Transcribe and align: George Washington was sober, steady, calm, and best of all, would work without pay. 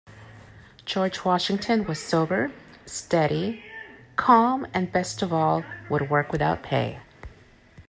George 0.83 1.23
Washington 1.23 1.85
was 1.85 2.01
sober, 2.01 2.51
steady, 2.87 3.63
calm, 4.15 4.65
and 4.73 4.91
best 4.91 5.21
of 5.21 5.31
all, 5.31 5.63
would 5.91 6.09
work 6.09 6.31
without 6.31 6.63
pay. 6.63 6.99